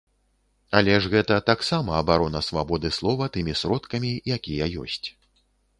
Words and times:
Але 0.79 0.95
ж 1.03 1.11
гэта 1.15 1.37
таксама 1.51 1.91
абарона 2.01 2.43
свабоды 2.49 2.93
слова 3.01 3.31
тымі 3.37 3.53
сродкамі, 3.61 4.11
якія 4.39 4.65
ёсць. 4.89 5.05